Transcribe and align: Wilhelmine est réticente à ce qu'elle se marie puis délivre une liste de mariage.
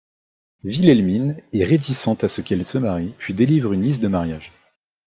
Wilhelmine 0.63 1.43
est 1.53 1.63
réticente 1.63 2.23
à 2.23 2.27
ce 2.27 2.41
qu'elle 2.41 2.65
se 2.65 2.79
marie 2.79 3.13
puis 3.19 3.35
délivre 3.35 3.71
une 3.71 3.83
liste 3.83 4.01
de 4.01 4.07
mariage. 4.07 4.51